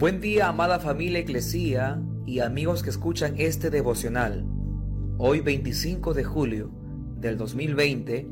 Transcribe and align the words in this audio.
Buen 0.00 0.18
día, 0.18 0.48
amada 0.48 0.78
familia 0.78 1.18
Eclesía 1.18 2.00
y 2.24 2.40
amigos 2.40 2.82
que 2.82 2.88
escuchan 2.88 3.34
este 3.36 3.68
devocional. 3.68 4.46
Hoy 5.18 5.40
25 5.40 6.14
de 6.14 6.24
julio 6.24 6.70
del 7.18 7.36
2020 7.36 8.26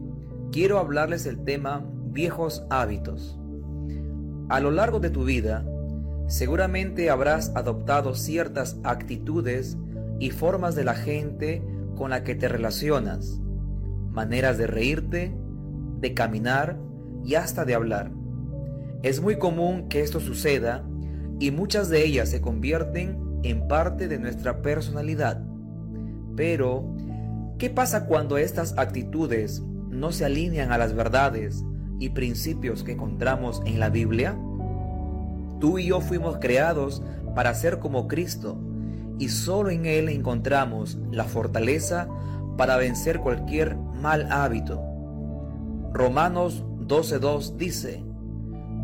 quiero 0.50 0.78
hablarles 0.78 1.26
el 1.26 1.44
tema 1.44 1.84
viejos 2.06 2.64
hábitos. 2.70 3.38
A 4.48 4.60
lo 4.60 4.70
largo 4.70 4.98
de 4.98 5.10
tu 5.10 5.24
vida, 5.24 5.66
seguramente 6.26 7.10
habrás 7.10 7.52
adoptado 7.54 8.14
ciertas 8.14 8.78
actitudes 8.82 9.76
y 10.18 10.30
formas 10.30 10.74
de 10.74 10.84
la 10.84 10.94
gente 10.94 11.62
con 11.96 12.08
la 12.08 12.24
que 12.24 12.34
te 12.34 12.48
relacionas, 12.48 13.42
maneras 14.10 14.56
de 14.56 14.68
reírte, 14.68 15.36
de 16.00 16.14
caminar 16.14 16.80
y 17.26 17.34
hasta 17.34 17.66
de 17.66 17.74
hablar. 17.74 18.10
Es 19.02 19.20
muy 19.20 19.36
común 19.36 19.90
que 19.90 20.00
esto 20.00 20.18
suceda 20.18 20.82
y 21.40 21.50
muchas 21.50 21.88
de 21.88 22.04
ellas 22.04 22.28
se 22.30 22.40
convierten 22.40 23.40
en 23.42 23.68
parte 23.68 24.08
de 24.08 24.18
nuestra 24.18 24.62
personalidad. 24.62 25.42
Pero, 26.36 26.84
¿qué 27.58 27.70
pasa 27.70 28.06
cuando 28.06 28.38
estas 28.38 28.76
actitudes 28.76 29.62
no 29.90 30.12
se 30.12 30.24
alinean 30.24 30.72
a 30.72 30.78
las 30.78 30.94
verdades 30.94 31.64
y 31.98 32.10
principios 32.10 32.82
que 32.82 32.92
encontramos 32.92 33.62
en 33.66 33.80
la 33.80 33.90
Biblia? 33.90 34.36
Tú 35.60 35.78
y 35.78 35.86
yo 35.86 36.00
fuimos 36.00 36.38
creados 36.38 37.02
para 37.34 37.54
ser 37.54 37.78
como 37.78 38.08
Cristo 38.08 38.58
y 39.18 39.28
solo 39.28 39.70
en 39.70 39.86
Él 39.86 40.08
encontramos 40.08 40.98
la 41.10 41.24
fortaleza 41.24 42.08
para 42.56 42.76
vencer 42.76 43.20
cualquier 43.20 43.76
mal 43.76 44.30
hábito. 44.30 44.82
Romanos 45.92 46.64
12.2 46.86 47.56
dice, 47.56 48.04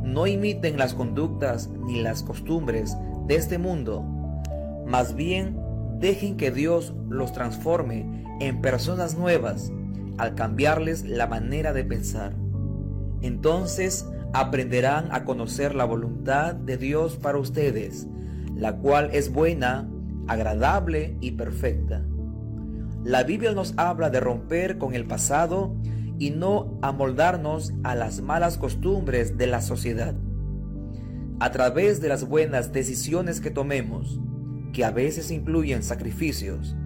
no 0.05 0.27
imiten 0.27 0.79
las 0.79 0.95
conductas 0.95 1.71
ni 1.87 2.03
las 2.03 2.23
costumbres 2.23 2.97
de 3.27 3.37
este 3.37 3.59
mundo, 3.59 4.05
más 4.87 5.15
bien 5.15 5.59
dejen 5.99 6.37
que 6.37 6.51
Dios 6.51 6.95
los 7.09 7.33
transforme 7.33 8.25
en 8.41 8.61
personas 8.61 9.17
nuevas 9.17 9.73
al 10.19 10.35
cambiarles 10.35 11.05
la 11.05 11.27
manera 11.27 11.73
de 11.73 11.85
pensar. 11.85 12.35
Entonces 13.23 14.07
aprenderán 14.33 15.09
a 15.13 15.25
conocer 15.25 15.75
la 15.75 15.85
voluntad 15.85 16.55
de 16.55 16.77
Dios 16.77 17.17
para 17.17 17.39
ustedes, 17.39 18.07
la 18.55 18.77
cual 18.77 19.11
es 19.13 19.33
buena, 19.33 19.89
agradable 20.27 21.17
y 21.21 21.33
perfecta. 21.33 22.05
La 23.05 23.23
Biblia 23.23 23.53
nos 23.53 23.75
habla 23.77 24.11
de 24.11 24.21
romper 24.21 24.79
con 24.79 24.95
el 24.95 25.07
pasado 25.07 25.75
y 26.19 26.31
no 26.31 26.79
amoldarnos 26.83 27.73
a 27.83 27.95
las 27.95 28.21
malas 28.21 28.59
costumbres 28.59 29.37
de 29.37 29.47
la 29.47 29.61
sociedad. 29.61 30.15
A 31.41 31.51
través 31.51 32.01
de 32.01 32.09
las 32.09 32.29
buenas 32.29 32.73
decisiones 32.73 33.41
que 33.41 33.51
tomemos, 33.51 34.21
que 34.73 34.85
a 34.85 34.91
veces 34.91 35.31
incluyen 35.31 35.83
sacrificios, 35.83 36.77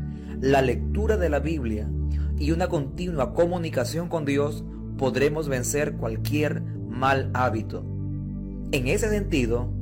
la 0.40 0.62
lectura 0.62 1.16
de 1.16 1.28
la 1.28 1.40
Biblia 1.40 1.90
y 2.38 2.52
una 2.52 2.68
continua 2.68 3.34
comunicación 3.34 4.08
con 4.08 4.24
Dios, 4.24 4.64
podremos 4.96 5.48
vencer 5.48 5.94
cualquier 5.94 6.62
mal 6.62 7.30
hábito. 7.34 7.84
En 8.72 8.88
ese 8.88 9.08
sentido, 9.08 9.72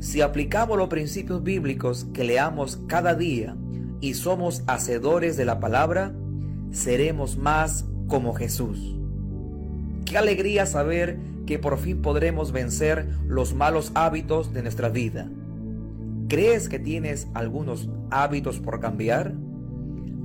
si 0.00 0.20
aplicamos 0.20 0.78
los 0.78 0.88
principios 0.88 1.42
bíblicos 1.42 2.06
que 2.12 2.24
leamos 2.24 2.78
cada 2.86 3.14
día 3.14 3.56
y 4.00 4.14
somos 4.14 4.62
hacedores 4.66 5.36
de 5.36 5.44
la 5.44 5.58
palabra, 5.58 6.14
seremos 6.70 7.36
más 7.36 7.84
como 8.08 8.34
Jesús. 8.34 8.96
Qué 10.04 10.18
alegría 10.18 10.66
saber 10.66 11.18
que 11.46 11.58
por 11.58 11.78
fin 11.78 12.02
podremos 12.02 12.50
vencer 12.50 13.08
los 13.26 13.54
malos 13.54 13.92
hábitos 13.94 14.52
de 14.52 14.62
nuestra 14.62 14.88
vida. 14.88 15.30
¿Crees 16.28 16.68
que 16.68 16.78
tienes 16.78 17.28
algunos 17.34 17.88
hábitos 18.10 18.58
por 18.58 18.80
cambiar? 18.80 19.34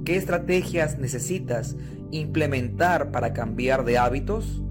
¿Qué 0.06 0.18
estrategias 0.18 0.98
necesitas 1.00 1.78
implementar 2.12 3.12
para 3.12 3.34
cambiar 3.34 3.86
de 3.86 3.98
hábitos? 3.98 4.62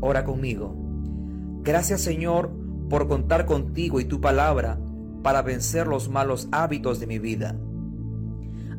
Ora 0.00 0.24
conmigo. 0.24 0.74
Gracias 1.62 2.00
Señor 2.00 2.50
por 2.88 3.08
contar 3.08 3.46
contigo 3.46 4.00
y 4.00 4.04
tu 4.04 4.20
palabra 4.20 4.78
para 5.22 5.42
vencer 5.42 5.86
los 5.86 6.08
malos 6.08 6.48
hábitos 6.50 6.98
de 6.98 7.06
mi 7.06 7.18
vida. 7.18 7.56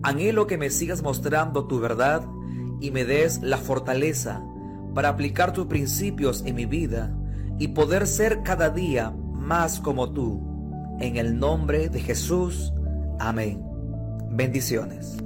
Anhelo 0.01 0.47
que 0.47 0.57
me 0.57 0.69
sigas 0.69 1.01
mostrando 1.01 1.65
tu 1.65 1.79
verdad 1.79 2.23
y 2.83 2.91
me 2.91 3.05
des 3.05 3.41
la 3.41 3.57
fortaleza 3.57 4.43
para 4.93 5.07
aplicar 5.07 5.53
tus 5.53 5.67
principios 5.67 6.43
en 6.45 6.55
mi 6.55 6.65
vida 6.65 7.15
y 7.57 7.69
poder 7.69 8.05
ser 8.05 8.43
cada 8.43 8.69
día 8.69 9.11
más 9.31 9.79
como 9.79 10.11
tú. 10.11 10.43
En 10.99 11.15
el 11.15 11.39
nombre 11.39 11.87
de 11.87 12.01
Jesús. 12.01 12.73
Amén. 13.19 13.63
Bendiciones. 14.31 15.17